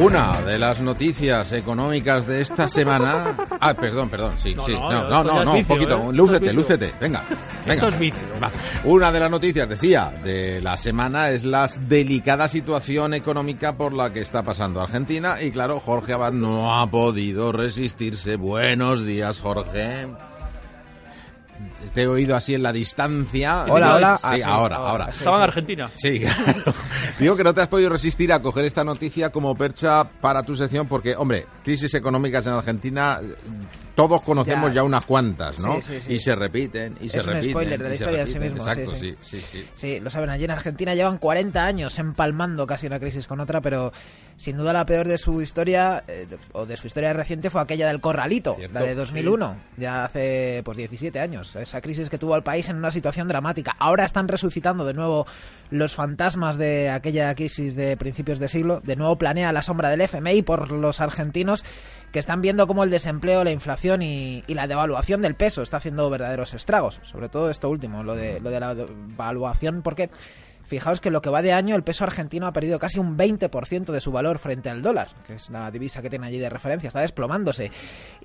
Una 0.00 0.40
de 0.42 0.58
las 0.58 0.80
noticias 0.80 1.52
económicas 1.52 2.26
de 2.26 2.40
esta 2.40 2.66
semana. 2.66 3.36
Ah, 3.60 3.74
perdón, 3.74 4.08
perdón, 4.10 4.32
sí, 4.36 4.52
No, 4.52 4.66
sí. 4.66 4.72
no, 4.72 4.90
No, 5.08 5.22
no, 5.22 5.44
no, 5.44 5.54
un 5.54 5.64
poquito. 5.64 6.10
¿eh? 6.10 6.12
Lúcete, 6.12 6.52
lúcete. 6.52 6.92
Venga, 7.00 7.22
venga. 7.64 7.74
Esto 7.74 7.88
es 7.88 7.98
vicio. 8.00 8.26
Una 8.84 9.12
de 9.12 9.20
las 9.20 9.30
noticias, 9.30 9.68
decía, 9.68 10.12
de 10.24 10.60
la 10.60 10.76
semana 10.76 11.30
es 11.30 11.44
la 11.44 11.70
delicada 11.82 12.48
situación 12.48 13.14
económica 13.14 13.76
por 13.76 13.92
la 13.92 14.12
que 14.12 14.18
está 14.20 14.42
pasando 14.42 14.80
Argentina. 14.80 15.40
Y 15.40 15.52
claro, 15.52 15.78
Jorge 15.78 16.12
Abad 16.12 16.32
no 16.32 16.74
ha 16.80 16.90
podido 16.90 17.52
resistirse. 17.52 18.34
Buenos 18.34 19.04
días, 19.04 19.40
Jorge. 19.40 20.08
Te 21.92 22.02
he 22.02 22.06
oído 22.06 22.34
así 22.36 22.54
en 22.54 22.62
la 22.62 22.72
distancia. 22.72 23.64
Hola, 23.68 23.94
hola. 23.96 24.16
Sí, 24.18 24.24
Ah, 24.26 24.36
sí, 24.36 24.42
ahora, 24.44 24.76
ahora, 24.76 24.90
ahora. 24.90 25.04
sí. 25.12 25.18
Estaba 25.18 25.36
en 25.38 25.42
Argentina. 25.42 25.90
Sí, 25.96 26.20
claro. 26.44 26.74
Digo 27.18 27.36
que 27.36 27.44
no 27.44 27.54
te 27.54 27.60
has 27.60 27.68
podido 27.68 27.90
resistir 27.90 28.32
a 28.32 28.40
coger 28.42 28.64
esta 28.64 28.84
noticia 28.84 29.30
como 29.30 29.54
percha 29.54 30.04
para 30.04 30.42
tu 30.42 30.54
sección 30.56 30.86
porque, 30.88 31.14
hombre, 31.16 31.46
crisis 31.64 31.94
económicas 31.94 32.46
en 32.46 32.52
Argentina, 32.52 33.20
todos 33.94 34.22
conocemos 34.22 34.70
ya, 34.70 34.76
Ya. 34.76 34.82
unas 34.82 35.04
cuantas, 35.04 35.58
¿no? 35.58 35.74
Sí, 35.76 35.82
sí, 35.82 36.00
sí. 36.00 36.12
Y 36.14 36.20
se 36.20 36.34
repiten, 36.36 36.96
y 37.00 37.08
se 37.08 37.18
Es 37.18 37.26
un 37.26 37.32
repiten. 37.34 37.50
spoiler 37.52 37.82
de 37.82 37.88
la 37.88 37.94
historia 37.94 38.26
sí 38.26 38.34
repiten. 38.34 38.54
mismo, 38.54 38.68
Exacto, 38.68 38.90
sí, 38.96 39.14
sí, 39.22 39.40
sí. 39.40 39.66
sí. 39.74 40.00
Lo 40.00 40.10
saben, 40.10 40.30
allí 40.30 40.44
en 40.44 40.50
Argentina 40.50 40.94
llevan 40.94 41.18
40 41.18 41.64
años 41.64 41.98
empalmando 41.98 42.66
casi 42.66 42.86
una 42.86 42.98
crisis 43.00 43.26
con 43.26 43.40
otra, 43.40 43.60
pero 43.60 43.92
sin 44.36 44.56
duda 44.56 44.72
la 44.72 44.84
peor 44.84 45.06
de 45.06 45.16
su 45.16 45.40
historia, 45.42 46.02
eh, 46.08 46.26
o 46.52 46.66
de 46.66 46.76
su 46.76 46.88
historia 46.88 47.12
reciente, 47.12 47.50
fue 47.50 47.60
aquella 47.62 47.86
del 47.86 48.00
Corralito, 48.00 48.56
Cierto, 48.56 48.74
la 48.74 48.84
de 48.84 48.94
2001, 48.96 49.56
ya 49.76 50.04
hace 50.04 50.60
pues 50.64 50.76
17 50.76 51.20
años. 51.20 51.54
Esa 51.54 51.80
crisis 51.80 52.10
que 52.10 52.18
tuvo 52.18 52.34
al 52.34 52.42
país 52.42 52.68
en 52.68 52.76
una 52.76 52.90
situación 52.90 53.28
dramática. 53.28 53.76
Ahora 53.78 54.04
están 54.04 54.26
resucitando 54.26 54.84
de 54.84 54.94
nuevo 54.94 55.24
los 55.70 55.94
fantasmas 55.94 56.58
de 56.58 56.90
aquella 56.90 57.32
crisis 57.36 57.76
de 57.76 57.96
principios 57.96 58.40
de 58.40 58.48
siglo. 58.48 58.80
De 58.80 58.96
nuevo 58.96 59.16
planea 59.16 59.52
la 59.52 59.62
sombra 59.62 59.88
del 59.88 60.00
FMI 60.00 60.42
por 60.42 60.72
los 60.72 61.00
argentinos 61.00 61.53
que 62.12 62.18
están 62.18 62.40
viendo 62.40 62.66
cómo 62.66 62.84
el 62.84 62.90
desempleo, 62.90 63.44
la 63.44 63.52
inflación 63.52 64.02
y, 64.02 64.44
y 64.46 64.54
la 64.54 64.66
devaluación 64.66 65.20
del 65.20 65.34
peso 65.34 65.62
está 65.62 65.78
haciendo 65.78 66.08
verdaderos 66.10 66.54
estragos. 66.54 67.00
Sobre 67.02 67.28
todo 67.28 67.50
esto 67.50 67.68
último, 67.68 68.02
lo 68.02 68.14
de, 68.14 68.40
lo 68.40 68.50
de 68.50 68.60
la 68.60 68.74
devaluación, 68.74 69.82
porque 69.82 70.10
fijaos 70.66 71.00
que 71.00 71.10
lo 71.10 71.20
que 71.22 71.30
va 71.30 71.42
de 71.42 71.52
año 71.52 71.74
el 71.76 71.82
peso 71.82 72.04
argentino 72.04 72.46
ha 72.46 72.52
perdido 72.52 72.78
casi 72.78 72.98
un 72.98 73.16
20% 73.16 73.92
de 73.92 74.00
su 74.00 74.12
valor 74.12 74.38
frente 74.38 74.70
al 74.70 74.82
dólar, 74.82 75.08
que 75.26 75.34
es 75.34 75.50
la 75.50 75.70
divisa 75.70 76.02
que 76.02 76.10
tiene 76.10 76.26
allí 76.26 76.38
de 76.38 76.48
referencia, 76.48 76.88
está 76.88 77.00
desplomándose. 77.00 77.70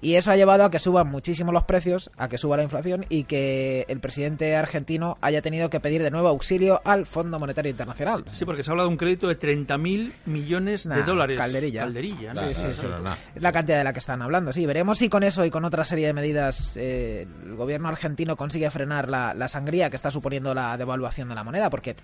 Y 0.02 0.16
eso 0.16 0.32
ha 0.32 0.36
llevado 0.36 0.64
a 0.64 0.72
que 0.72 0.80
suban 0.80 1.08
muchísimo 1.08 1.52
los 1.52 1.64
precios, 1.64 2.10
a 2.17 2.28
que 2.30 2.38
suba 2.38 2.58
la 2.58 2.64
inflación 2.64 3.06
y 3.10 3.26
que 3.26 3.86
el 3.90 4.00
presidente 4.00 4.56
argentino 4.56 5.17
haya 5.22 5.42
tenido 5.42 5.70
que 5.70 5.80
pedir 5.80 6.02
de 6.04 6.12
nuevo 6.12 6.28
auxilio 6.30 6.82
al 6.86 7.06
Fondo 7.06 7.40
Monetario 7.40 7.72
Internacional. 7.72 8.23
Sí, 8.34 8.45
porque 8.45 8.64
se 8.64 8.72
habla 8.72 8.84
de 8.84 8.90
un 8.90 8.98
crédito 8.98 9.28
de 9.28 9.38
30.000 9.40 10.14
millones 10.26 10.83
de 10.83 10.89
Nah, 10.89 11.04
dólares. 11.04 11.38
calderilla. 11.38 11.82
Calderilla, 11.82 12.33
¿no? 12.33 12.48
Sí, 12.48 12.54
sí, 12.54 12.67
sí. 12.73 12.88
no, 12.89 13.00
no. 13.00 13.14
Es 13.36 13.42
la 13.42 13.52
cantidad 13.52 13.77
de 13.77 13.83
la 13.83 13.94
que 13.94 14.00
están 14.00 14.21
hablando, 14.21 14.54
sí. 14.54 14.66
Veremos 14.66 14.98
si 14.98 15.10
con 15.10 15.23
eso 15.23 15.45
y 15.45 15.50
con 15.50 15.66
otra 15.66 15.83
serie 15.83 16.08
de 16.08 16.14
medidas 16.14 16.76
eh, 16.77 17.27
el 17.44 17.56
gobierno 17.56 17.88
argentino 17.89 18.36
consigue 18.38 18.70
frenar 18.71 19.10
la, 19.10 19.33
la 19.33 19.48
sangría 19.48 19.89
que 19.89 19.95
está 19.95 20.11
suponiendo 20.11 20.54
la 20.54 20.77
devaluación 20.77 21.30
de 21.30 21.36
la 21.36 21.44
moneda, 21.44 21.70
porque, 21.70 21.95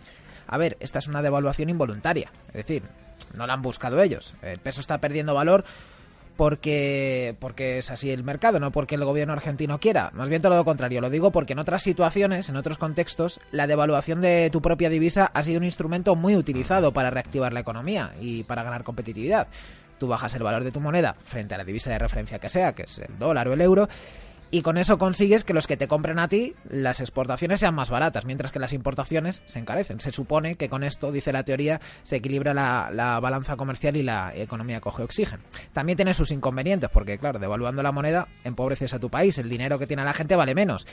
a 0.48 0.58
ver, 0.58 0.78
esta 0.80 1.00
es 1.00 1.08
una 1.08 1.22
devaluación 1.22 1.70
involuntaria. 1.70 2.32
Es 2.50 2.66
decir, 2.66 2.84
no 3.34 3.48
la 3.48 3.54
han 3.54 3.62
buscado 3.62 4.02
ellos. 4.02 4.36
El 4.42 4.60
peso 4.60 4.82
está 4.82 5.00
perdiendo 5.00 5.34
valor 5.34 5.66
porque 6.36 7.36
porque 7.40 7.78
es 7.78 7.92
así 7.92 8.12
el 8.12 8.24
mercado, 8.24 8.60
no 8.60 8.72
porque 8.72 8.96
el 8.96 9.06
gobierno 9.06 9.34
argentino 9.34 9.80
quiera. 9.80 10.12
Más 10.14 10.30
bien 10.30 10.42
todo 10.42 10.56
lo 10.56 10.66
contrario. 10.66 11.02
Lo 11.02 11.10
digo 11.10 11.32
porque 11.32 11.54
en 11.54 11.60
otras 11.60 11.82
situaciones, 11.82 12.50
en 12.50 12.58
otros 12.58 12.78
contextos, 12.78 13.40
la 13.52 13.68
devaluación 13.68 14.22
de 14.22 14.50
tu 14.52 14.62
propia 14.62 14.90
divisa 14.90 15.32
ha 15.34 15.44
sido 15.44 15.60
un 15.60 15.66
instrumento 15.66 16.16
muy 16.16 16.36
utilizado 16.36 16.92
para 16.92 17.10
reactivar 17.10 17.54
la 17.54 17.62
economía 17.62 18.12
y 18.20 18.44
para 18.44 18.64
ganar 18.64 18.84
competitividad. 18.84 19.48
Tú 20.00 20.08
bajas 20.08 20.36
el 20.36 20.44
valor 20.44 20.64
de 20.64 20.74
tu 20.74 20.82
moneda 20.82 21.16
frente 21.24 21.56
a 21.56 21.58
la 21.58 21.64
divisa 21.64 21.90
de 21.90 22.00
referencia 22.00 22.38
que 22.38 22.50
sea, 22.50 22.74
que 22.74 22.84
es 22.84 23.00
el 23.00 23.18
dólar 23.18 23.48
o 23.48 23.54
el 23.54 23.62
euro, 23.62 23.88
y 24.56 24.62
con 24.62 24.78
eso 24.78 24.98
consigues 24.98 25.44
que 25.44 25.54
los 25.54 25.68
que 25.68 25.76
te 25.76 25.90
compren 25.90 26.18
a 26.18 26.30
ti 26.30 26.56
las 26.70 27.02
exportaciones 27.02 27.60
sean 27.60 27.76
más 27.76 27.90
baratas, 27.90 28.24
mientras 28.24 28.54
que 28.54 28.60
las 28.60 28.72
importaciones 28.72 29.44
se 29.44 29.60
encarecen. 29.60 30.00
Se 30.00 30.14
supone 30.14 30.56
que 30.56 30.70
con 30.70 30.86
esto, 30.86 31.12
dice 31.12 31.34
la 31.34 31.44
teoría, 31.44 31.82
se 32.04 32.16
equilibra 32.16 32.54
la, 32.54 32.90
la 32.94 33.20
balanza 33.20 33.58
comercial 33.58 33.98
y 33.98 34.04
la 34.04 34.32
economía 34.34 34.80
coge 34.80 35.04
oxígeno. 35.04 35.44
También 35.74 35.98
tiene 35.98 36.14
sus 36.14 36.32
inconvenientes, 36.32 36.90
porque 36.90 37.18
claro, 37.18 37.38
devaluando 37.38 37.84
la 37.84 37.92
moneda 37.92 38.30
empobreces 38.46 38.94
a 38.94 39.00
tu 39.00 39.10
país, 39.10 39.38
el 39.40 39.50
dinero 39.50 39.78
que 39.78 39.88
tiene 39.88 40.06
la 40.06 40.14
gente 40.14 40.38
vale 40.38 40.56
menos. 40.56 40.88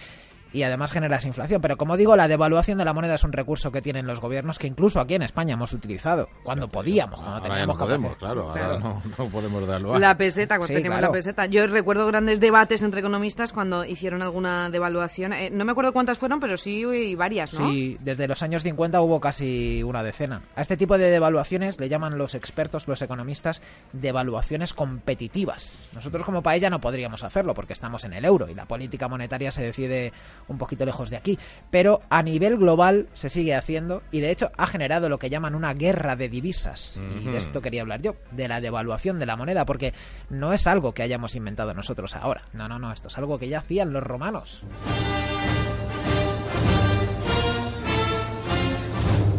Y 0.52 0.62
además 0.64 0.92
generas 0.92 1.24
inflación. 1.24 1.60
Pero 1.60 1.76
como 1.76 1.96
digo, 1.96 2.16
la 2.16 2.28
devaluación 2.28 2.78
de 2.78 2.84
la 2.84 2.92
moneda 2.92 3.14
es 3.14 3.24
un 3.24 3.32
recurso 3.32 3.72
que 3.72 3.80
tienen 3.82 4.06
los 4.06 4.20
gobiernos 4.20 4.58
que 4.58 4.66
incluso 4.66 5.00
aquí 5.00 5.14
en 5.14 5.22
España 5.22 5.54
hemos 5.54 5.72
utilizado. 5.72 6.28
Cuando 6.42 6.68
podíamos, 6.68 7.16
cuando 7.20 7.36
Ahora 7.36 7.46
ya 7.48 7.50
teníamos 7.54 7.76
no 7.78 7.84
podemos, 7.84 8.16
claro, 8.16 8.48
ahora 8.50 8.78
no, 8.78 9.02
no 9.18 9.28
podemos 9.28 9.66
darlo. 9.66 9.98
La 9.98 10.16
peseta, 10.16 10.56
cuando 10.56 10.66
Sí, 10.68 10.74
teníamos 10.74 10.98
claro. 10.98 11.12
la 11.12 11.18
peseta. 11.18 11.46
Yo 11.46 11.66
recuerdo 11.66 12.06
grandes 12.06 12.40
debates 12.40 12.82
entre 12.82 13.00
economistas 13.00 13.52
cuando 13.52 13.84
hicieron 13.84 14.22
alguna 14.22 14.68
devaluación. 14.70 15.32
Eh, 15.32 15.50
no 15.50 15.64
me 15.64 15.72
acuerdo 15.72 15.92
cuántas 15.92 16.18
fueron, 16.18 16.40
pero 16.40 16.56
sí 16.56 16.82
y 16.82 17.14
varias, 17.14 17.58
¿no? 17.58 17.68
Sí, 17.70 17.96
desde 18.00 18.28
los 18.28 18.42
años 18.42 18.62
50 18.62 19.00
hubo 19.00 19.20
casi 19.20 19.82
una 19.82 20.02
decena. 20.02 20.42
A 20.56 20.60
este 20.62 20.76
tipo 20.76 20.98
de 20.98 21.10
devaluaciones 21.10 21.78
le 21.80 21.88
llaman 21.88 22.18
los 22.18 22.34
expertos, 22.34 22.86
los 22.88 23.00
economistas, 23.02 23.62
devaluaciones 23.92 24.74
competitivas. 24.74 25.78
Nosotros 25.94 26.24
como 26.24 26.42
país 26.42 26.60
ya 26.62 26.70
no 26.70 26.80
podríamos 26.80 27.22
hacerlo 27.24 27.54
porque 27.54 27.72
estamos 27.72 28.04
en 28.04 28.12
el 28.12 28.24
euro 28.24 28.48
y 28.48 28.54
la 28.54 28.66
política 28.66 29.08
monetaria 29.08 29.50
se 29.50 29.62
decide 29.62 30.12
un 30.48 30.58
poquito 30.58 30.84
lejos 30.84 31.10
de 31.10 31.16
aquí. 31.16 31.38
Pero 31.70 32.00
a 32.10 32.22
nivel 32.22 32.56
global 32.56 33.08
se 33.14 33.28
sigue 33.28 33.54
haciendo 33.54 34.02
y 34.10 34.20
de 34.20 34.30
hecho 34.30 34.50
ha 34.56 34.66
generado 34.66 35.08
lo 35.08 35.18
que 35.18 35.30
llaman 35.30 35.54
una 35.54 35.74
guerra 35.74 36.16
de 36.16 36.28
divisas. 36.28 37.00
Y 37.20 37.24
de 37.24 37.38
esto 37.38 37.60
quería 37.60 37.82
hablar 37.82 38.02
yo, 38.02 38.16
de 38.30 38.48
la 38.48 38.60
devaluación 38.60 39.18
de 39.18 39.26
la 39.26 39.36
moneda, 39.36 39.64
porque 39.64 39.94
no 40.30 40.52
es 40.52 40.66
algo 40.66 40.92
que 40.92 41.02
hayamos 41.02 41.34
inventado 41.34 41.74
nosotros 41.74 42.14
ahora. 42.16 42.42
No, 42.52 42.68
no, 42.68 42.78
no, 42.78 42.92
esto 42.92 43.08
es 43.08 43.18
algo 43.18 43.38
que 43.38 43.48
ya 43.48 43.58
hacían 43.58 43.92
los 43.92 44.02
romanos. 44.02 44.64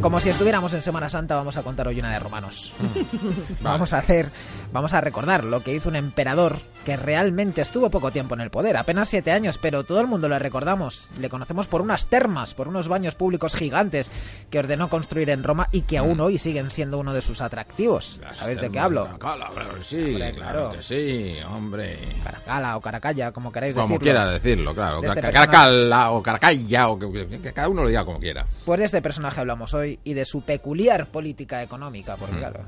Como 0.04 0.20
si 0.20 0.28
estuviéramos 0.30 0.74
en 0.74 0.82
Semana 0.82 1.08
Santa, 1.08 1.36
vamos 1.36 1.56
a 1.56 1.64
contar 1.64 1.88
hoy 1.88 1.98
una 1.98 2.12
de 2.12 2.20
romanos. 2.20 2.74
Vamos 3.62 3.94
a 3.94 4.00
hacer, 4.00 4.30
vamos 4.74 4.94
a 4.94 5.00
recordar 5.00 5.44
lo 5.46 5.62
que 5.62 5.74
hizo 5.74 5.88
un 5.88 5.96
emperador 5.96 6.60
que 6.84 6.98
realmente 6.98 7.62
estuvo 7.62 7.90
poco 7.90 8.12
tiempo 8.12 8.34
en 8.36 8.42
el 8.42 8.50
poder, 8.50 8.76
apenas 8.76 9.08
siete 9.08 9.32
años, 9.32 9.58
pero 9.58 9.86
todo 9.86 10.02
el 10.02 10.08
mundo 10.08 10.28
le 10.28 10.38
recordamos. 10.38 11.10
Le 11.20 11.30
conocemos 11.30 11.68
por 11.68 11.82
unas 11.82 12.08
termas, 12.08 12.54
por 12.54 12.68
unos 12.68 12.90
baños 12.90 13.16
públicos 13.16 13.56
gigantes 13.56 14.12
que 14.50 14.60
ordenó 14.60 14.90
construir 14.90 15.30
en 15.30 15.44
Roma 15.44 15.70
y 15.72 15.82
que 15.84 15.98
aún 15.98 16.20
hoy 16.20 16.38
siguen 16.38 16.72
siendo 16.72 16.98
uno 17.00 17.14
de 17.14 17.22
sus 17.22 17.40
atractivos. 17.40 18.20
¿Sabéis 18.34 18.60
de 18.60 18.70
qué 18.70 18.80
hablo? 18.80 19.06
Caracala, 19.06 19.50
claro, 19.54 19.72
sí, 19.82 19.96
Hombre, 20.12 20.34
claro 20.34 20.52
claro. 20.52 20.72
que 20.74 20.84
sí, 20.84 21.36
hombre. 21.50 22.00
Caracala 22.24 22.76
o 22.78 22.82
Caracalla, 22.82 23.32
como 23.32 23.52
queráis 23.52 23.74
Como 23.76 23.88
decirlo. 23.88 24.04
quiera 24.04 24.28
decirlo, 24.28 24.74
claro. 24.76 24.96
Este 24.98 25.08
Ca- 25.08 25.14
personaje. 25.22 25.34
Caracalla 25.52 26.12
o 26.12 26.22
Caracalla, 26.24 26.90
o 26.90 27.00
que 27.00 27.54
cada 27.54 27.70
uno 27.70 27.84
lo 27.84 27.88
diga 27.88 28.04
como 28.04 28.20
quiera. 28.20 28.46
Pues 28.66 28.80
de 28.80 28.86
este 28.88 29.02
personaje 29.02 29.40
hablamos 29.40 29.74
hoy 29.74 29.93
y 30.04 30.14
de 30.14 30.26
su 30.26 30.42
peculiar 30.42 31.08
política 31.08 31.62
económica, 31.64 32.16
porque 32.16 32.38
claro, 32.38 32.62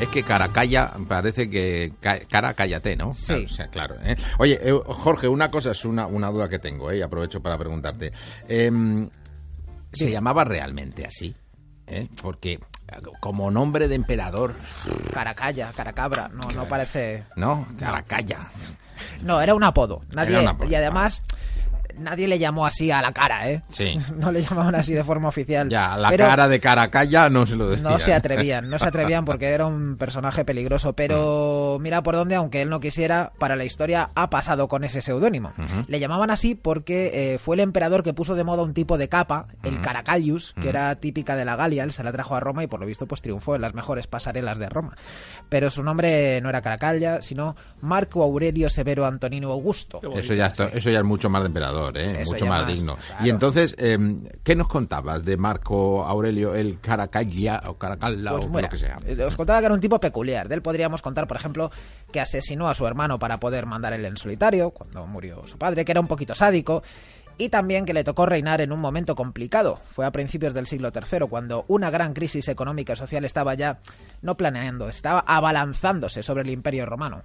Es 0.00 0.08
que 0.08 0.22
Caracalla 0.22 0.92
parece 1.08 1.48
que 1.48 1.92
ca- 2.00 2.20
cara 2.28 2.52
cállate, 2.54 2.96
¿no? 2.96 3.14
Sí. 3.14 3.26
Claro, 3.26 3.44
o 3.44 3.48
sea, 3.48 3.66
claro. 3.68 3.94
¿eh? 4.04 4.16
Oye, 4.38 4.58
eh, 4.62 4.78
Jorge, 4.86 5.26
una 5.28 5.50
cosa 5.50 5.70
es 5.70 5.84
una, 5.86 6.06
una 6.06 6.28
duda 6.30 6.48
que 6.48 6.58
tengo, 6.58 6.90
¿eh? 6.90 6.98
y 6.98 7.02
aprovecho 7.02 7.40
para 7.42 7.56
preguntarte. 7.56 8.12
Em, 8.48 9.08
¿Se 9.92 10.04
Sí. 10.06 10.10
llamaba 10.10 10.44
realmente 10.44 11.06
así? 11.06 11.34
¿Eh? 11.86 12.08
Porque 12.20 12.60
como 13.20 13.50
nombre 13.50 13.88
de 13.88 13.94
emperador, 13.94 14.54
Caracalla, 15.12 15.72
Caracabra, 15.74 16.28
no, 16.28 16.48
no 16.50 16.66
parece... 16.68 17.24
¿no? 17.36 17.66
Caracalla. 17.78 18.48
No, 19.22 19.40
era 19.40 19.54
un 19.54 19.64
apodo. 19.64 20.02
Nadie, 20.10 20.32
Era 20.32 20.42
un 20.42 20.48
apodo, 20.48 20.68
y 20.70 20.74
además, 20.74 21.22
nadie 21.98 22.28
le 22.28 22.38
llamó 22.38 22.66
así 22.66 22.90
a 22.90 23.00
la 23.02 23.12
cara, 23.12 23.50
¿eh? 23.50 23.62
Sí. 23.68 23.98
No 24.16 24.32
le 24.32 24.42
llamaban 24.42 24.74
así 24.74 24.92
de 24.94 25.04
forma 25.04 25.28
oficial. 25.28 25.68
Ya, 25.68 25.96
la 25.96 26.10
Pero 26.10 26.26
cara 26.26 26.48
de 26.48 26.58
Caracalla 26.60 27.28
no 27.30 27.46
se 27.46 27.56
lo 27.56 27.68
decía. 27.68 27.88
No 27.90 27.98
se 27.98 28.12
atrevían, 28.14 28.68
no 28.70 28.78
se 28.78 28.86
atrevían 28.86 29.24
porque 29.24 29.46
era 29.48 29.66
un 29.66 29.96
personaje 29.96 30.44
peligroso. 30.44 30.94
Pero 30.94 31.78
mira 31.80 32.02
por 32.02 32.14
dónde, 32.16 32.34
aunque 32.34 32.62
él 32.62 32.68
no 32.70 32.80
quisiera, 32.80 33.32
para 33.38 33.56
la 33.56 33.64
historia 33.64 34.10
ha 34.14 34.30
pasado 34.30 34.68
con 34.68 34.84
ese 34.84 35.00
seudónimo. 35.02 35.52
Le 35.88 36.00
llamaban 36.00 36.30
así 36.30 36.54
porque 36.54 37.34
eh, 37.34 37.38
fue 37.38 37.56
el 37.56 37.60
emperador 37.60 38.02
que 38.02 38.14
puso 38.14 38.34
de 38.34 38.44
moda 38.44 38.62
un 38.62 38.74
tipo 38.74 38.98
de 38.98 39.08
capa, 39.08 39.46
el 39.62 39.80
Caracallius, 39.80 40.54
que 40.60 40.68
era 40.68 40.94
típica 40.96 41.36
de 41.36 41.44
la 41.44 41.56
Galia. 41.56 41.84
Él 41.84 41.92
se 41.92 42.02
la 42.02 42.12
trajo 42.12 42.34
a 42.36 42.40
Roma 42.40 42.62
y 42.64 42.66
por 42.66 42.80
lo 42.80 42.86
visto 42.86 43.06
pues 43.06 43.22
triunfó 43.22 43.54
en 43.56 43.62
las 43.62 43.74
mejores 43.74 44.06
pasarelas 44.06 44.58
de 44.58 44.68
Roma. 44.68 44.96
Pero 45.48 45.70
su 45.70 45.82
nombre 45.82 46.40
no 46.40 46.48
era 46.48 46.62
Caracalla, 46.62 47.22
sino 47.22 47.56
Marco 47.80 48.22
Aurelio 48.22 48.68
Severo 48.70 49.06
Antonino 49.06 49.50
Augusto. 49.52 50.00
Eso 50.16 50.34
ya, 50.34 50.46
está- 50.46 50.68
eso 50.68 50.90
ya 50.90 50.98
es 50.98 51.04
mucho 51.04 51.28
más 51.30 51.42
de 51.42 51.46
emperador, 51.48 51.85
¿eh? 51.96 52.22
Eso 52.22 52.32
mucho 52.32 52.46
más, 52.46 52.64
más, 52.64 52.72
digno. 52.72 52.96
claro. 52.96 53.26
Y 53.26 53.28
entonces, 53.30 53.74
eh, 53.78 53.98
¿qué 54.42 54.56
nos 54.56 54.68
contabas 54.68 55.22
de 55.24 55.36
Marco 55.36 56.04
Aurelio, 56.04 56.54
el 56.54 56.80
Caracalla 56.80 57.62
o 57.66 57.74
Caracalla 57.74 58.30
Pues 58.32 58.46
o 58.46 58.48
mira, 58.48 58.62
lo 58.62 58.68
que 58.68 58.76
sea? 58.78 58.98
eh, 59.06 59.22
Os 59.22 59.36
contaba 59.36 59.60
que 59.60 59.66
era 59.66 59.74
un 59.74 59.80
tipo 59.80 60.00
peculiar. 60.00 60.48
De 60.48 60.54
él 60.54 60.62
podríamos 60.62 61.02
contar, 61.02 61.26
por 61.26 61.36
ejemplo, 61.36 61.70
que 62.12 62.20
asesinó 62.20 62.68
a 62.68 62.74
su 62.74 62.86
hermano 62.86 63.18
para 63.18 63.38
poder 63.38 63.66
mandar 63.66 63.92
él 63.92 64.04
en 64.04 64.16
solitario, 64.16 64.70
cuando 64.70 65.06
murió 65.06 65.46
su 65.46 65.58
padre, 65.58 65.84
que 65.84 65.92
era 65.92 66.00
un 66.00 66.08
poquito 66.08 66.34
sádico. 66.34 66.82
Y 67.38 67.50
también 67.50 67.84
que 67.84 67.92
le 67.92 68.02
tocó 68.02 68.24
reinar 68.24 68.62
en 68.62 68.72
un 68.72 68.80
momento 68.80 69.14
complicado. 69.14 69.78
Fue 69.92 70.06
a 70.06 70.10
principios 70.10 70.54
del 70.54 70.66
siglo 70.66 70.90
III, 70.94 71.26
cuando 71.28 71.66
una 71.68 71.90
gran 71.90 72.14
crisis 72.14 72.48
económica 72.48 72.94
y 72.94 72.96
social 72.96 73.26
estaba 73.26 73.52
ya, 73.52 73.80
no 74.22 74.38
planeando, 74.38 74.88
estaba 74.88 75.20
abalanzándose 75.20 76.22
sobre 76.22 76.44
el 76.44 76.50
imperio 76.50 76.86
romano. 76.86 77.24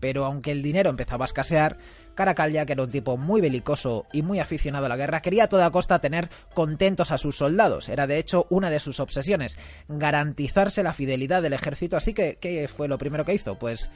Pero 0.00 0.24
aunque 0.24 0.50
el 0.50 0.60
dinero 0.60 0.90
empezaba 0.90 1.24
a 1.24 1.26
escasear, 1.26 1.78
Caracalla, 2.14 2.66
que 2.66 2.72
era 2.72 2.82
un 2.82 2.90
tipo 2.90 3.16
muy 3.16 3.40
belicoso 3.40 4.06
y 4.12 4.22
muy 4.22 4.38
aficionado 4.40 4.86
a 4.86 4.88
la 4.88 4.96
guerra, 4.96 5.22
quería 5.22 5.44
a 5.44 5.48
toda 5.48 5.70
costa 5.70 6.00
tener 6.00 6.30
contentos 6.54 7.12
a 7.12 7.18
sus 7.18 7.36
soldados. 7.36 7.88
Era 7.88 8.06
de 8.06 8.18
hecho 8.18 8.46
una 8.50 8.70
de 8.70 8.80
sus 8.80 9.00
obsesiones, 9.00 9.58
garantizarse 9.88 10.82
la 10.82 10.92
fidelidad 10.92 11.42
del 11.42 11.52
ejército. 11.52 11.96
Así 11.96 12.14
que, 12.14 12.38
¿qué 12.40 12.68
fue 12.68 12.88
lo 12.88 12.98
primero 12.98 13.24
que 13.24 13.34
hizo? 13.34 13.58
Pues 13.58 13.90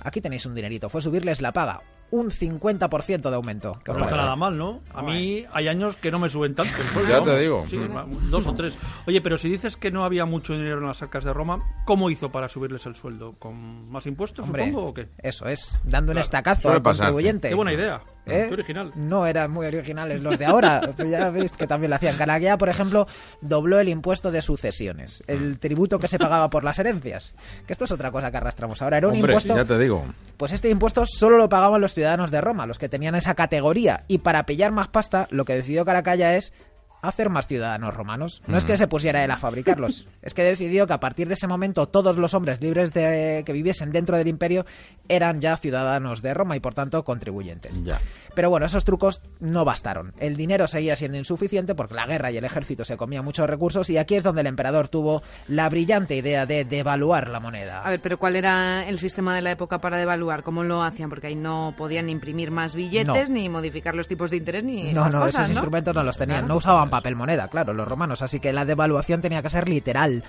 aquí 0.00 0.20
tenéis 0.20 0.46
un 0.46 0.54
dinerito, 0.54 0.88
fue 0.88 1.02
subirles 1.02 1.40
la 1.40 1.52
paga. 1.52 1.82
Un 2.12 2.30
50% 2.30 3.30
de 3.30 3.34
aumento. 3.36 3.78
¿Qué 3.84 3.92
os 3.92 3.96
No 3.96 4.02
está 4.04 4.16
nada 4.16 4.34
mal, 4.36 4.58
¿no? 4.58 4.80
A 4.92 5.00
mí 5.02 5.44
hay 5.52 5.68
años 5.68 5.96
que 5.96 6.10
no 6.10 6.18
me 6.18 6.28
suben 6.28 6.54
tanto. 6.54 6.72
el 6.80 6.86
sueldo, 6.88 7.10
Ya 7.10 7.24
te 7.24 7.38
digo. 7.38 7.64
Sí, 7.68 7.76
Mm. 7.76 8.30
dos 8.30 8.46
o 8.46 8.54
tres. 8.54 8.76
Oye, 9.06 9.20
pero 9.20 9.38
si 9.38 9.48
dices 9.48 9.76
que 9.76 9.90
no 9.90 10.04
había 10.04 10.24
mucho 10.24 10.52
dinero 10.54 10.78
en 10.78 10.86
las 10.86 11.02
arcas 11.02 11.24
de 11.24 11.32
Roma, 11.32 11.60
¿cómo 11.84 12.10
hizo 12.10 12.30
para 12.32 12.48
subirles 12.48 12.84
el 12.86 12.96
sueldo? 12.96 13.34
¿Con 13.38 13.90
más 13.90 14.06
impuestos, 14.06 14.44
Hombre, 14.46 14.66
supongo, 14.66 14.88
o 14.88 14.94
qué? 14.94 15.08
Eso 15.18 15.46
es, 15.46 15.80
dando 15.84 16.10
un 16.12 16.14
Claro, 16.16 16.24
estacazo 16.24 16.62
suele 16.62 16.76
al 16.78 16.82
contribuyente. 16.82 17.48
Qué 17.48 17.54
buena 17.54 17.72
idea. 17.72 18.00
¿Eh? 18.30 18.46
Qué 18.48 18.54
original. 18.54 18.92
No 18.94 19.26
eran 19.26 19.50
muy 19.50 19.66
originales 19.66 20.22
los 20.22 20.38
de 20.38 20.46
ahora. 20.46 20.80
Ya 21.10 21.30
veis 21.30 21.52
que 21.52 21.66
también 21.66 21.90
lo 21.90 21.96
hacían. 21.96 22.16
Canaguea, 22.16 22.56
por 22.58 22.68
ejemplo, 22.68 23.06
dobló 23.40 23.80
el 23.80 23.88
impuesto 23.88 24.30
de 24.30 24.42
sucesiones, 24.42 25.22
el 25.26 25.58
tributo 25.58 25.98
que 25.98 26.08
se 26.08 26.18
pagaba 26.18 26.50
por 26.50 26.62
las 26.64 26.78
herencias. 26.78 27.34
Que 27.66 27.72
esto 27.72 27.84
es 27.84 27.92
otra 27.92 28.10
cosa 28.10 28.30
que 28.30 28.36
arrastramos 28.36 28.80
ahora. 28.82 28.98
Era 28.98 29.08
un 29.08 29.14
Hombre, 29.14 29.32
impuesto. 29.32 29.56
ya 29.56 29.64
te 29.64 29.78
digo. 29.78 30.04
Pues 30.36 30.52
este 30.52 30.70
impuesto 30.70 31.04
solo 31.06 31.38
lo 31.38 31.48
pagaban 31.48 31.80
los 31.80 31.94
ciudadanos 31.94 32.30
de 32.30 32.40
Roma, 32.40 32.66
los 32.66 32.78
que 32.78 32.88
tenían 32.88 33.14
esa 33.14 33.34
categoría. 33.34 34.04
Y 34.08 34.18
para 34.18 34.46
pillar 34.46 34.72
más 34.72 34.88
pasta, 34.88 35.26
lo 35.30 35.44
que 35.44 35.54
decidió 35.56 35.84
Caracalla 35.84 36.36
es 36.36 36.52
hacer 37.02 37.30
más 37.30 37.46
ciudadanos 37.46 37.94
romanos. 37.94 38.42
No 38.46 38.56
es 38.58 38.64
que 38.64 38.76
se 38.76 38.88
pusiera 38.88 39.24
él 39.24 39.30
a 39.30 39.36
fabricarlos, 39.38 40.06
es 40.22 40.34
que 40.34 40.42
decidió 40.42 40.86
que 40.86 40.92
a 40.92 41.00
partir 41.00 41.28
de 41.28 41.34
ese 41.34 41.46
momento 41.46 41.86
todos 41.88 42.16
los 42.16 42.34
hombres 42.34 42.60
libres 42.60 42.92
de 42.92 43.42
que 43.46 43.52
viviesen 43.52 43.92
dentro 43.92 44.16
del 44.16 44.28
imperio 44.28 44.66
eran 45.08 45.40
ya 45.40 45.56
ciudadanos 45.56 46.22
de 46.22 46.34
Roma 46.34 46.56
y 46.56 46.60
por 46.60 46.74
tanto 46.74 47.04
contribuyentes. 47.04 47.72
Ya. 47.82 48.00
Pero 48.34 48.48
bueno, 48.48 48.66
esos 48.66 48.84
trucos 48.84 49.22
no 49.40 49.64
bastaron. 49.64 50.12
El 50.18 50.36
dinero 50.36 50.66
seguía 50.68 50.94
siendo 50.94 51.18
insuficiente 51.18 51.74
porque 51.74 51.94
la 51.94 52.06
guerra 52.06 52.30
y 52.30 52.36
el 52.36 52.44
ejército 52.44 52.84
se 52.84 52.96
comían 52.96 53.24
muchos 53.24 53.48
recursos 53.50 53.90
y 53.90 53.98
aquí 53.98 54.14
es 54.14 54.22
donde 54.22 54.42
el 54.42 54.46
emperador 54.46 54.88
tuvo 54.88 55.22
la 55.48 55.68
brillante 55.68 56.14
idea 56.16 56.46
de 56.46 56.64
devaluar 56.64 57.28
la 57.28 57.40
moneda. 57.40 57.82
A 57.82 57.90
ver, 57.90 58.00
pero 58.00 58.18
¿cuál 58.18 58.36
era 58.36 58.86
el 58.88 58.98
sistema 59.00 59.34
de 59.34 59.42
la 59.42 59.50
época 59.50 59.80
para 59.80 59.96
devaluar? 59.96 60.42
¿Cómo 60.44 60.62
lo 60.62 60.82
hacían? 60.82 61.10
Porque 61.10 61.26
ahí 61.28 61.34
no 61.34 61.74
podían 61.76 62.08
imprimir 62.08 62.50
más 62.52 62.74
billetes, 62.76 63.28
No. 63.30 63.34
ni 63.34 63.48
modificar 63.48 63.94
los 63.96 64.06
tipos 64.06 64.30
de 64.30 64.36
interés, 64.36 64.62
ni 64.62 64.92
No, 64.92 65.00
esas 65.00 65.12
no, 65.12 65.20
cosas, 65.20 65.34
esos 65.34 65.48
¿no? 65.48 65.52
instrumentos 65.54 65.94
no 65.94 66.02
los 66.04 66.16
tenían. 66.16 66.38
Claro. 66.40 66.48
No 66.48 66.56
usaban 66.58 66.89
papel 66.90 67.16
moneda, 67.16 67.48
claro, 67.48 67.72
los 67.72 67.88
romanos. 67.88 68.22
Así 68.22 68.40
que 68.40 68.52
la 68.52 68.64
devaluación 68.64 69.20
tenía 69.20 69.42
que 69.42 69.50
ser 69.50 69.68
literal. 69.68 70.24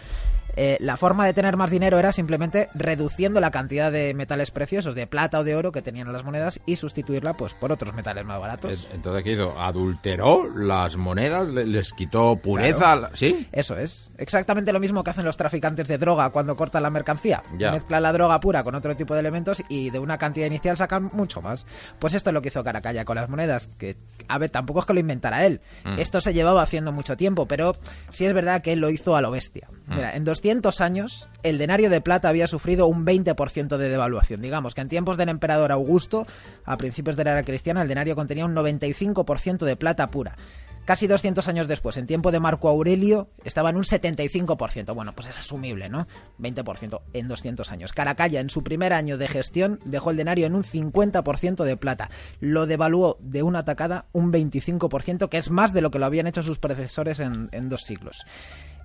Eh, 0.56 0.78
la 0.80 0.98
forma 0.98 1.26
de 1.26 1.34
tener 1.34 1.58
más 1.58 1.70
dinero 1.72 1.98
era 2.00 2.12
simplemente 2.12 2.70
reduciendo 2.74 3.40
la 3.40 3.52
cantidad 3.52 3.92
de 3.92 4.14
metales 4.14 4.52
preciosos, 4.52 4.96
de 4.96 5.08
plata 5.08 5.40
o 5.40 5.44
de 5.44 5.56
oro 5.56 5.72
que 5.72 5.82
tenían 5.82 6.12
las 6.12 6.24
monedas 6.24 6.60
y 6.66 6.76
sustituirla 6.76 7.34
pues 7.38 7.54
por 7.54 7.72
otros 7.72 7.94
metales 7.94 8.26
más 8.26 8.40
baratos. 8.40 8.72
Es- 8.72 8.88
entonces, 8.94 9.24
¿qué 9.24 9.34
hizo? 9.34 9.60
¿Adulteró 9.60 10.50
las 10.56 10.98
monedas? 10.98 11.48
¿Le- 11.50 11.66
¿Les 11.66 11.92
quitó 11.94 12.36
pureza? 12.38 12.98
Claro. 12.98 13.16
¿Sí? 13.16 13.48
Eso 13.52 13.78
es. 13.78 14.12
Exactamente 14.18 14.72
lo 14.74 14.80
mismo 14.80 15.04
que 15.04 15.10
hacen 15.10 15.26
los 15.26 15.38
traficantes 15.38 15.88
de 15.88 15.98
droga 15.98 16.30
cuando 16.32 16.56
cortan 16.56 16.84
la 16.84 16.90
mercancía. 16.90 17.44
Ya. 17.58 17.72
Mezclan 17.72 18.04
la 18.04 18.14
droga 18.14 18.40
pura 18.40 18.64
con 18.64 18.76
otro 18.76 18.96
tipo 18.96 19.14
de 19.14 19.20
elementos 19.22 19.64
y 19.70 19.90
de 19.90 20.00
una 20.00 20.18
cantidad 20.18 20.48
inicial 20.48 20.78
sacan 20.78 21.10
mucho 21.14 21.42
más. 21.42 21.66
Pues 22.00 22.14
esto 22.14 22.30
es 22.30 22.34
lo 22.34 22.42
que 22.42 22.50
hizo 22.50 22.64
Caracalla 22.64 23.06
con 23.06 23.16
las 23.16 23.30
monedas. 23.30 23.68
Que, 23.78 23.96
a 24.28 24.38
ver, 24.38 24.50
tampoco 24.50 24.82
es 24.82 24.86
que 24.86 24.94
lo 24.94 25.00
inventara 25.00 25.46
él. 25.46 25.62
Mm. 25.86 26.00
Esto 26.00 26.22
se 26.22 26.34
llevaba 26.34 26.62
haciendo 26.62 26.92
mucho 26.92 27.18
tiempo, 27.18 27.48
pero 27.48 27.76
sí 28.10 28.26
es 28.26 28.34
verdad 28.34 28.62
que 28.62 28.74
él 28.74 28.80
lo 28.80 28.90
hizo 28.90 29.16
a 29.16 29.22
lo 29.22 29.32
bestia. 29.32 29.68
Mm. 29.88 29.96
Mira, 29.96 30.16
en 30.16 30.24
200 30.42 30.82
años, 30.82 31.30
el 31.44 31.60
denario 31.60 31.92
de 31.92 32.02
plata 32.02 32.28
había 32.28 32.48
sufrido 32.48 32.88
un 32.88 33.06
20% 33.06 33.78
de 33.78 33.90
devaluación. 33.90 34.42
Digamos 34.42 34.74
que 34.74 34.82
en 34.82 34.90
tiempos 34.90 35.16
del 35.16 35.30
emperador 35.30 35.72
Augusto, 35.72 36.26
a 36.66 36.78
principios 36.78 37.16
de 37.16 37.26
la 37.26 37.34
era 37.34 37.44
cristiana, 37.44 37.84
el 37.84 37.88
denario 37.88 38.16
contenía 38.16 38.46
un 38.46 38.56
95% 38.56 39.66
de 39.66 39.76
plata 39.76 40.10
pura. 40.10 40.36
Casi 40.84 41.06
200 41.06 41.48
años 41.48 41.68
después, 41.68 41.96
en 41.98 42.08
tiempo 42.08 42.32
de 42.32 42.40
Marco 42.40 42.68
Aurelio, 42.68 43.30
estaba 43.44 43.70
en 43.70 43.76
un 43.76 43.84
75%. 43.84 44.96
Bueno, 44.96 45.14
pues 45.14 45.28
es 45.28 45.38
asumible, 45.38 45.90
¿no? 45.90 46.08
20% 46.40 47.02
en 47.14 47.28
200 47.28 47.72
años. 47.72 47.94
Caracalla, 47.94 48.40
en 48.40 48.50
su 48.50 48.64
primer 48.64 48.94
año 48.94 49.20
de 49.20 49.28
gestión, 49.28 49.80
dejó 49.86 50.10
el 50.10 50.18
denario 50.18 50.48
en 50.48 50.56
un 50.56 50.64
50% 50.64 51.64
de 51.66 51.78
plata. 51.78 52.10
Lo 52.40 52.66
devaluó 52.66 53.18
de 53.20 53.44
una 53.44 53.64
tacada 53.64 54.08
un 54.12 54.34
25%, 54.34 55.30
que 55.30 55.38
es 55.38 55.52
más 55.52 55.72
de 55.72 55.82
lo 55.82 55.92
que 55.92 56.00
lo 56.00 56.08
habían 56.08 56.26
hecho 56.26 56.42
sus 56.42 56.58
predecesores 56.58 57.20
en 57.20 57.70
dos 57.70 57.84
siglos. 57.84 58.26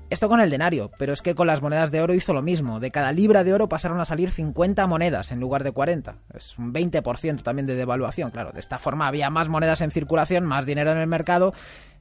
Esto 0.08 0.28
con 0.28 0.40
el 0.40 0.50
denario, 0.50 0.92
pero 0.98 1.12
es 1.12 1.20
que 1.20 1.34
con 1.34 1.48
las 1.48 1.62
monedas 1.62 1.90
de 1.90 2.00
oro 2.00 2.14
hizo 2.14 2.32
lo 2.32 2.40
mismo. 2.40 2.78
De 2.78 2.92
cada 2.92 3.10
libra 3.10 3.42
de 3.42 3.52
oro 3.52 3.68
pasaron 3.68 3.98
a 3.98 4.04
salir 4.04 4.30
50 4.30 4.86
monedas 4.86 5.32
en 5.32 5.40
lugar 5.40 5.64
de 5.64 5.72
40. 5.72 6.14
Es 6.32 6.56
un 6.58 6.72
20% 6.72 7.42
también 7.42 7.66
de 7.66 7.74
devaluación, 7.74 8.30
claro. 8.30 8.52
De 8.52 8.60
esta 8.60 8.78
forma 8.78 9.08
había 9.08 9.30
más 9.30 9.48
monedas 9.48 9.80
en 9.80 9.90
circulación, 9.90 10.44
más 10.44 10.64
dinero 10.64 10.92
en 10.92 10.98
el 10.98 11.08
mercado, 11.08 11.54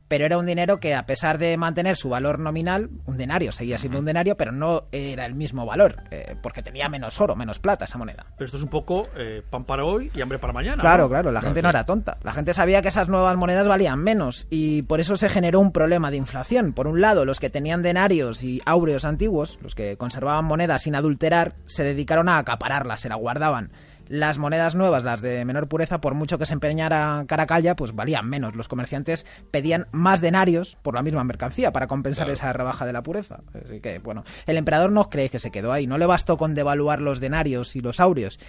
pero 0.08 0.26
era 0.26 0.38
un 0.38 0.46
dinero 0.46 0.80
que 0.80 0.94
a 0.94 1.06
pesar 1.06 1.38
de 1.38 1.58
mantener 1.58 1.98
su 1.98 2.10
valor 2.10 2.40
nominal, 2.40 2.90
un 3.06 3.18
denario 3.18 3.52
seguía 3.52 3.78
siendo 3.78 4.00
un 4.00 4.06
denario, 4.06 4.38
pero 4.38 4.52
no 4.52 4.86
era 4.92 5.26
el 5.26 5.34
mismo 5.34 5.66
valor, 5.66 5.96
eh, 6.12 6.36
porque 6.42 6.62
tenía 6.62 6.90
menos 6.90 7.20
oro, 7.20 7.36
menos 7.36 7.60
plata 7.60 7.86
esa 7.86 7.98
moneda. 7.98 8.26
Pero 8.38 8.46
esto 8.46 8.58
es 8.58 8.64
un 8.64 8.70
poco 8.70 9.08
eh, 9.18 9.42
pan 9.50 9.64
para 9.64 9.84
hoy 9.84 10.12
y 10.14 10.22
hambre 10.22 10.40
para 10.40 10.54
mañana. 10.54 10.82
Claro, 10.82 11.04
¿no? 11.04 11.10
claro, 11.10 11.32
la 11.32 11.42
gente 11.42 11.62
no 11.62 11.70
era 11.70 11.86
tonta. 11.86 12.18
La 12.24 12.34
gente 12.34 12.54
sabía 12.54 12.82
que 12.82 12.90
esas 12.90 13.08
nuevas 13.08 13.36
monedas 13.36 13.68
valían 13.68 14.00
menos 14.00 14.48
y 14.50 14.84
por 14.84 15.00
eso 15.00 15.18
se 15.18 15.30
generó 15.30 15.60
un 15.60 15.72
problema 15.72 16.12
de 16.12 16.18
inflación. 16.18 16.74
Por 16.74 16.88
un 16.88 17.02
lado, 17.02 17.26
los 17.26 17.40
que 17.40 17.50
tenían 17.50 17.82
denarios 17.82 18.44
y 18.44 18.62
áureos 18.66 19.06
antiguos, 19.06 19.60
los 19.62 19.76
que 19.76 19.98
conservaban 19.98 20.46
monedas 20.46 20.84
sin 20.84 20.96
adulterar, 20.96 21.56
se 21.66 21.84
dedicaron 21.84 22.30
a 22.30 22.38
acapararlas, 22.38 23.02
se 23.02 23.10
la 23.10 23.16
guardaban. 23.16 23.72
Las 24.08 24.38
monedas 24.38 24.76
nuevas, 24.76 25.04
las 25.04 25.22
de 25.22 25.44
menor 25.46 25.68
pureza, 25.68 26.00
por 26.00 26.14
mucho 26.14 26.38
que 26.38 26.46
se 26.46 26.54
empeñara 26.54 27.26
Caracalla, 27.28 27.76
pues 27.76 27.96
valían 27.96 28.30
menos. 28.30 28.56
Los 28.56 28.68
comerciantes 28.68 29.26
pedían 29.52 29.88
más 29.92 30.22
denarios 30.22 30.78
por 30.84 30.94
la 30.94 31.02
misma 31.02 31.24
mercancía 31.24 31.72
para 31.72 31.88
compensar 31.88 32.26
Claro. 32.26 32.34
esa 32.34 32.54
rebaja 32.54 32.86
de 32.86 32.94
la 32.94 33.02
pureza. 33.04 33.40
Así 33.64 33.80
que, 33.80 33.98
bueno, 34.00 34.24
el 34.46 34.58
emperador 34.58 34.92
no 34.92 35.10
cree 35.10 35.30
que 35.30 35.40
se 35.40 35.50
quedó 35.52 35.72
ahí. 35.74 35.88
No 35.88 35.98
le 35.98 36.06
bastó 36.06 36.38
con 36.38 36.54
devaluar 36.54 37.02
los 37.02 37.20
denarios 37.20 37.76
y 37.76 37.82
los 37.82 38.00
áureos. 38.00 38.40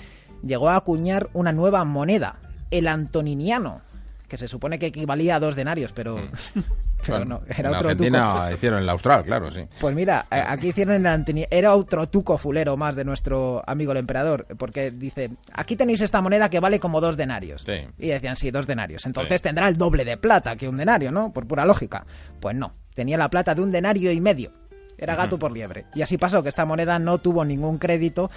Llegó 0.44 0.68
a 0.68 0.76
acuñar 0.76 1.30
una 1.32 1.52
nueva 1.52 1.84
moneda, 1.84 2.36
el 2.70 2.86
antoniniano, 2.88 3.80
que 4.28 4.36
se 4.36 4.48
supone 4.48 4.78
que 4.78 4.86
equivalía 4.86 5.36
a 5.36 5.40
dos 5.40 5.56
denarios, 5.56 5.92
pero, 5.92 6.18
pero 7.04 7.18
Bueno, 7.18 7.40
no, 7.40 7.46
era 7.46 7.68
en 7.68 7.74
otro 7.74 7.88
Argentina 7.90 8.34
tuco. 8.34 8.50
hicieron 8.54 8.82
el 8.82 8.88
austral, 8.88 9.22
claro, 9.24 9.50
sí. 9.50 9.62
Pues 9.80 9.94
mira, 9.94 10.26
eh, 10.30 10.42
aquí 10.46 10.68
hicieron 10.68 10.94
el 10.94 11.04
antoni- 11.04 11.46
era 11.50 11.74
otro 11.74 12.08
tuco 12.08 12.38
fulero 12.38 12.76
más 12.76 12.96
de 12.96 13.04
nuestro 13.04 13.62
amigo 13.66 13.92
el 13.92 13.98
emperador, 13.98 14.46
porque 14.58 14.90
dice, 14.90 15.30
aquí 15.52 15.76
tenéis 15.76 16.00
esta 16.00 16.20
moneda 16.20 16.48
que 16.50 16.60
vale 16.60 16.80
como 16.80 17.00
dos 17.00 17.16
denarios. 17.16 17.62
Sí. 17.66 17.86
Y 17.98 18.08
decían, 18.08 18.36
sí, 18.36 18.50
dos 18.50 18.66
denarios. 18.66 19.06
Entonces 19.06 19.38
Sí. 19.40 19.42
tendrá 19.44 19.68
el 19.68 19.76
doble 19.76 20.04
de 20.04 20.16
plata 20.16 20.56
que 20.56 20.68
un 20.68 20.76
denario, 20.76 21.12
¿no? 21.12 21.32
Por 21.32 21.46
pura 21.46 21.64
lógica. 21.64 22.06
Pues 22.40 22.56
no, 22.56 22.74
tenía 22.94 23.16
la 23.18 23.28
plata 23.30 23.54
de 23.54 23.62
un 23.62 23.70
denario 23.72 24.10
y 24.12 24.20
medio. 24.20 24.52
Era 24.98 25.14
gato 25.14 25.38
por 25.38 25.52
liebre. 25.52 25.84
Y 25.94 26.00
así 26.00 26.16
pasó 26.16 26.42
que 26.42 26.48
esta 26.48 26.64
moneda 26.64 26.98
no 26.98 27.18
tuvo 27.18 27.44
ningún 27.44 27.76
crédito 27.76 28.30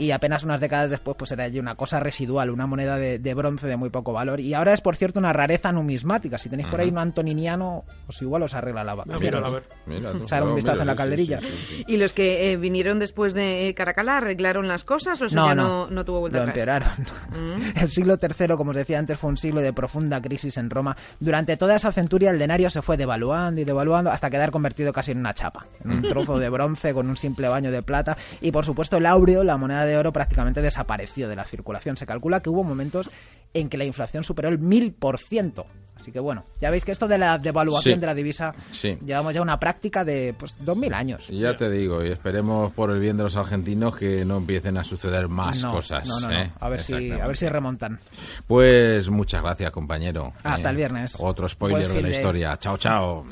y 0.00 0.10
apenas 0.12 0.42
unas 0.44 0.60
décadas 0.60 0.90
después 0.90 1.16
pues 1.18 1.30
era 1.32 1.44
allí 1.44 1.58
una 1.58 1.74
cosa 1.74 2.00
residual, 2.00 2.50
una 2.50 2.66
moneda 2.66 2.96
de, 2.96 3.18
de 3.18 3.34
bronce 3.34 3.66
de 3.66 3.76
muy 3.76 3.90
poco 3.90 4.12
valor. 4.12 4.40
Y 4.40 4.54
ahora 4.54 4.72
es, 4.72 4.80
por 4.80 4.96
cierto, 4.96 5.18
una 5.18 5.32
rareza 5.32 5.72
numismática. 5.72 6.38
Si 6.38 6.48
tenéis 6.48 6.68
por 6.68 6.80
ahí 6.80 6.88
un 6.88 6.98
antoniniano, 6.98 7.84
pues 8.06 8.20
igual 8.22 8.42
os 8.42 8.54
arregla 8.54 8.84
la 8.84 8.94
vaca. 8.94 9.18
Mírala, 9.18 9.46
a 9.46 9.50
ver. 9.50 9.62
Mira. 9.86 10.10
Echar 10.22 10.42
un 10.42 10.50
Oh, 10.50 10.54
vistazo 10.54 10.76
mira, 10.78 10.82
en 10.82 10.86
la 10.88 10.94
calderilla. 10.94 11.40
sí, 11.40 11.46
sí, 11.46 11.76
sí. 11.76 11.84
¿Y 11.86 11.96
los 11.96 12.14
que 12.14 12.52
eh, 12.52 12.56
vinieron 12.56 12.98
después 12.98 13.34
de 13.34 13.68
eh, 13.68 13.74
Caracalla 13.74 14.16
arreglaron 14.18 14.66
las 14.68 14.84
cosas 14.84 15.20
o 15.22 15.26
eso 15.26 15.34
ya 15.36 15.54
no, 15.54 15.88
no 15.90 16.04
tuvo 16.04 16.20
vuelta 16.20 16.38
lo 16.38 16.42
atrás? 16.50 16.56
empeoraron. 16.56 16.88
Mm. 17.30 17.78
El 17.78 17.88
siglo 17.88 18.18
III, 18.20 18.48
como 18.56 18.70
os 18.70 18.76
decía 18.76 18.98
antes, 18.98 19.18
fue 19.18 19.30
un 19.30 19.36
siglo 19.36 19.60
de 19.60 19.72
profunda 19.72 20.20
crisis 20.20 20.56
en 20.56 20.70
Roma. 20.70 20.96
Durante 21.18 21.56
toda 21.56 21.76
esa 21.76 21.92
centuria 21.92 22.30
el 22.30 22.38
denario 22.38 22.70
se 22.70 22.82
fue 22.82 22.96
devaluando 22.96 23.60
y 23.60 23.64
devaluando 23.64 24.10
hasta 24.10 24.30
quedar 24.30 24.50
convertido 24.50 24.92
casi 24.92 25.12
en 25.12 25.18
una 25.18 25.34
chapa, 25.34 25.66
en 25.84 25.90
un 25.92 26.02
trozo 26.08 26.38
de 26.38 26.48
bronce 26.48 26.92
con 26.94 27.08
un 27.08 27.16
simple 27.16 27.48
baño 27.48 27.70
de 27.70 27.82
plata. 27.82 28.16
Y 28.40 28.50
por 28.52 28.64
supuesto 28.64 28.96
el 28.96 29.06
áureo, 29.06 29.44
la 29.44 29.56
moneda 29.56 29.84
de 29.84 29.89
oro, 29.96 30.12
prácticamente 30.12 30.62
desapareció 30.62 31.28
de 31.28 31.36
la 31.36 31.44
circulación. 31.44 31.96
Se 31.96 32.06
calcula 32.06 32.40
que 32.40 32.50
hubo 32.50 32.62
momentos 32.64 33.10
en 33.54 33.68
que 33.68 33.76
la 33.78 33.84
inflación 33.84 34.22
superó 34.24 34.48
el 34.48 34.58
mil 34.58 34.92
por 34.92 35.18
ciento. 35.18 35.66
Así 35.96 36.12
que 36.12 36.20
bueno, 36.20 36.44
ya 36.62 36.70
veis 36.70 36.84
que 36.86 36.92
esto 36.92 37.08
de 37.08 37.18
la 37.18 37.36
devaluación 37.36 37.94
Sí. 37.96 38.00
de 38.00 38.06
la 38.06 38.14
divisa 38.14 38.54
Sí. 38.70 38.96
llevamos 39.04 39.34
ya 39.34 39.42
una 39.42 39.60
práctica 39.60 40.02
de 40.02 40.34
pues 40.38 40.56
dos 40.60 40.74
mil 40.76 40.94
años. 40.94 41.26
Y 41.28 41.40
Ya 41.40 41.56
te 41.58 41.68
digo, 41.68 42.02
y 42.02 42.08
esperemos 42.08 42.72
por 42.72 42.90
el 42.90 43.00
bien 43.00 43.18
de 43.18 43.24
los 43.24 43.36
argentinos 43.36 43.96
que 43.96 44.24
no 44.24 44.38
empiecen 44.38 44.78
a 44.78 44.84
suceder 44.84 45.28
más 45.28 45.62
no, 45.62 45.72
cosas. 45.72 46.08
no, 46.08 46.18
no, 46.20 46.28
no. 46.28 46.40
¿eh? 46.40 46.50
A 46.58 46.68
ver 46.70 46.80
si 46.80 47.10
a 47.10 47.26
ver 47.26 47.36
si 47.36 47.48
remontan. 47.50 48.00
Pues 48.46 49.10
muchas 49.10 49.42
gracias, 49.42 49.70
compañero. 49.72 50.32
Hasta 50.42 50.68
Eh, 50.68 50.70
el 50.70 50.76
viernes. 50.76 51.16
Otro 51.18 51.46
spoiler 51.48 51.88
de 51.92 52.00
la 52.00 52.08
de- 52.08 52.14
historia. 52.14 52.56
Chao, 52.56 52.78
chao. 52.78 53.26